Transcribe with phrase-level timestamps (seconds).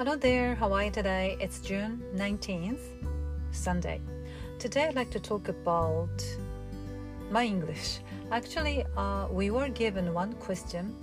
[0.00, 1.36] Hello there, how are you today?
[1.40, 2.80] It's June 19th,
[3.50, 4.00] Sunday.
[4.58, 6.24] Today I'd like to talk about
[7.30, 8.00] my English.
[8.32, 10.96] Actually, uh, we were given one question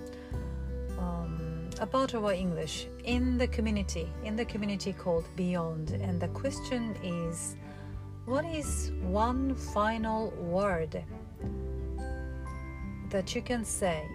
[0.97, 5.91] um, about our English in the community, in the community called Beyond.
[5.91, 7.55] And the question is
[8.25, 11.03] what is one final word
[13.11, 14.09] that you can say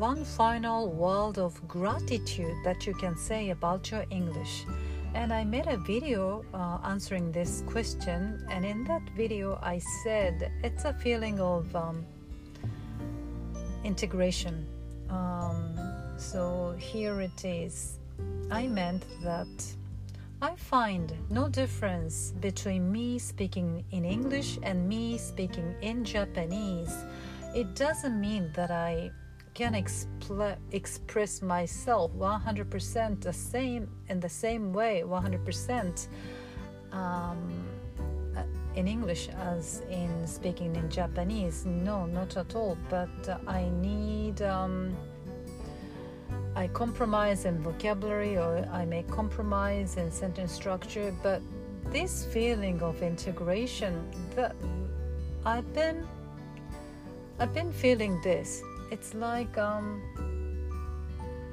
[0.00, 4.64] one final word of gratitude that you can say about your English.
[5.12, 10.50] And I made a video uh, answering this question, and in that video, I said
[10.64, 12.06] it's a feeling of um,
[13.84, 14.66] integration.
[15.10, 15.78] Um,
[16.16, 17.98] so here it is.
[18.50, 19.48] I meant that
[20.40, 27.04] I find no difference between me speaking in English and me speaking in Japanese.
[27.54, 29.10] It doesn't mean that I
[29.54, 36.08] can expl- express myself 100% the same in the same way 100%
[36.92, 37.68] um,
[38.36, 38.42] uh,
[38.74, 41.66] in English as in speaking in Japanese.
[41.66, 42.76] No not at all.
[42.88, 44.96] But uh, I need um,
[46.54, 51.42] I compromise in vocabulary or I may compromise in sentence structure but
[51.86, 54.54] this feeling of integration that
[55.44, 56.06] I've been
[57.38, 60.02] I've been feeling this it's like um,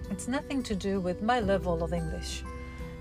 [0.09, 2.43] it's nothing to do with my level of English.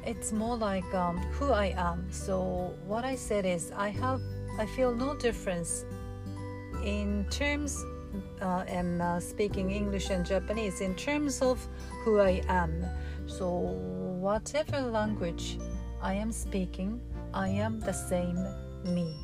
[0.05, 2.07] It's more like um, who I am.
[2.11, 4.21] So what I said is I have
[4.59, 5.85] I feel no difference
[6.85, 7.85] in terms
[8.41, 11.67] uh, uh, speaking English and Japanese in terms of
[12.05, 12.85] who I am.
[13.27, 15.59] So whatever language
[16.01, 17.01] I am speaking,
[17.35, 18.39] I am the same
[18.85, 19.17] me.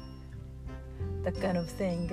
[1.23, 2.11] That kind of thing.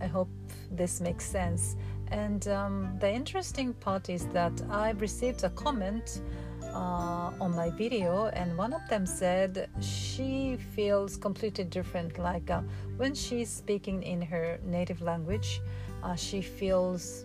[0.00, 0.28] I hope
[0.70, 1.76] this makes sense.
[2.12, 6.20] And um, the interesting part is that I received a comment
[6.62, 12.18] uh, on my video, and one of them said she feels completely different.
[12.18, 12.60] Like uh,
[12.98, 15.62] when she's speaking in her native language,
[16.02, 17.24] uh, she feels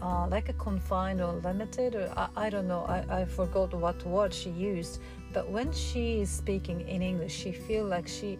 [0.00, 4.04] uh, like a confined or limited, or I, I don't know, I, I forgot what
[4.06, 5.00] word she used.
[5.32, 8.38] But when she is speaking in English, she feels like she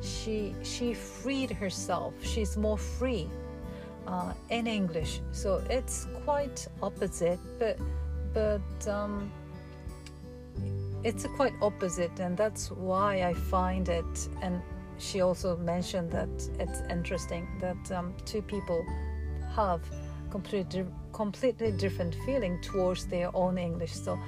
[0.00, 2.14] she she freed herself.
[2.22, 3.28] She's more free
[4.08, 5.20] uh, in English.
[5.32, 7.78] So it's quite opposite, but
[8.34, 9.30] but um,
[11.04, 14.28] it's quite opposite, and that's why I find it.
[14.42, 14.60] And
[14.98, 18.84] she also mentioned that it's interesting that um, two people
[19.54, 19.80] have
[20.30, 23.92] completely completely different feeling towards their own English.
[23.92, 24.18] So.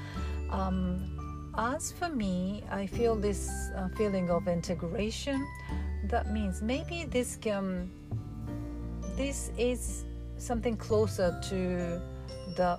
[0.50, 1.16] Um,
[1.58, 5.46] as for me, I feel this uh, feeling of integration.
[6.04, 7.90] That means maybe this can
[9.20, 10.06] this is
[10.38, 12.00] something closer to
[12.56, 12.78] the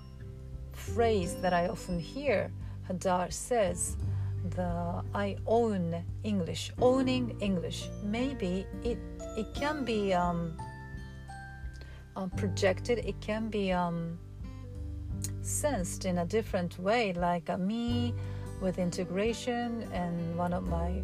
[0.74, 2.52] phrase that I often hear
[2.90, 3.96] Hadar says
[4.56, 7.90] the I own English, owning English.
[8.04, 8.98] Maybe it
[9.38, 10.58] it can be um,
[12.16, 14.18] uh, projected, it can be um,
[15.44, 18.16] sensed in a different way, like uh, me
[18.62, 21.04] with integration and one of my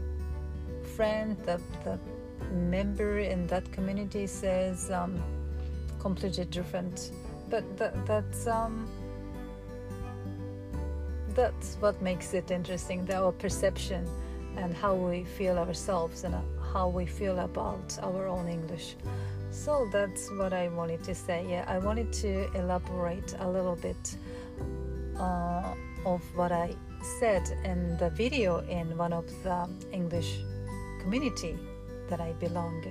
[0.96, 2.00] friend, the, the
[2.52, 5.22] member in that community says um,
[6.00, 7.12] completely different.
[7.50, 8.88] But that, that's um,
[11.34, 13.08] that's what makes it interesting.
[13.12, 14.08] Our perception
[14.58, 16.42] and how we feel ourselves and uh,
[16.74, 18.96] how we feel about our own English.
[19.52, 21.46] So that's what I wanted to say.
[21.50, 24.18] Yeah, I wanted to elaborate a little bit
[25.20, 25.74] uh,
[26.06, 26.76] of what I
[27.20, 30.40] said in the video in one of the English
[31.02, 31.58] community
[32.10, 32.84] that I belong.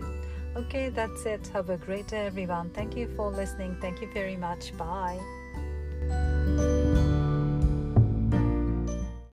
[0.56, 1.47] Okay, that's it.
[1.49, 2.71] Have a great day, everyone.
[2.71, 3.77] Thank you for listening.
[3.81, 4.77] Thank you very much.
[4.77, 5.21] Bye.